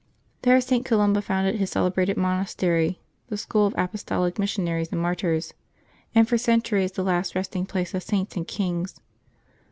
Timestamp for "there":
0.41-0.59